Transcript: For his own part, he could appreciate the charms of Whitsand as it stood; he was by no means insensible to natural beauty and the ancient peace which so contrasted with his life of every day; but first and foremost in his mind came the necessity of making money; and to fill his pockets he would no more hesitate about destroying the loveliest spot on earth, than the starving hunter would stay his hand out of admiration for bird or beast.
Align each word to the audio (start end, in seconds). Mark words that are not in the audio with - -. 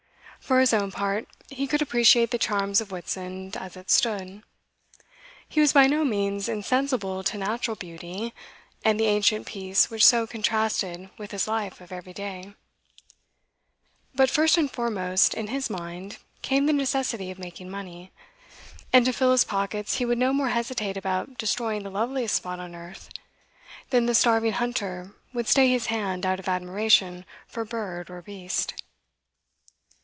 For 0.43 0.59
his 0.59 0.73
own 0.73 0.91
part, 0.91 1.27
he 1.51 1.67
could 1.67 1.83
appreciate 1.83 2.31
the 2.31 2.39
charms 2.39 2.81
of 2.81 2.89
Whitsand 2.89 3.55
as 3.55 3.77
it 3.77 3.91
stood; 3.91 4.41
he 5.47 5.61
was 5.61 5.71
by 5.71 5.85
no 5.85 6.03
means 6.03 6.49
insensible 6.49 7.23
to 7.25 7.37
natural 7.37 7.75
beauty 7.75 8.33
and 8.83 8.99
the 8.99 9.05
ancient 9.05 9.45
peace 9.45 9.91
which 9.91 10.03
so 10.05 10.25
contrasted 10.25 11.11
with 11.15 11.29
his 11.29 11.47
life 11.47 11.79
of 11.79 11.91
every 11.91 12.11
day; 12.11 12.55
but 14.15 14.31
first 14.31 14.57
and 14.57 14.71
foremost 14.71 15.35
in 15.35 15.47
his 15.47 15.69
mind 15.69 16.17
came 16.41 16.65
the 16.65 16.73
necessity 16.73 17.29
of 17.29 17.37
making 17.39 17.69
money; 17.69 18.11
and 18.91 19.05
to 19.05 19.13
fill 19.13 19.31
his 19.33 19.45
pockets 19.45 19.97
he 19.97 20.05
would 20.05 20.17
no 20.17 20.33
more 20.33 20.49
hesitate 20.49 20.97
about 20.97 21.37
destroying 21.37 21.83
the 21.83 21.91
loveliest 21.91 22.35
spot 22.37 22.59
on 22.59 22.73
earth, 22.73 23.09
than 23.91 24.07
the 24.07 24.15
starving 24.15 24.53
hunter 24.53 25.13
would 25.33 25.47
stay 25.47 25.69
his 25.69 25.85
hand 25.85 26.25
out 26.25 26.39
of 26.39 26.49
admiration 26.49 27.25
for 27.47 27.63
bird 27.63 28.09
or 28.09 28.23
beast. 28.23 28.73